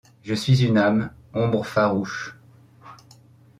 [0.23, 2.35] Je suis une âme ombres farouches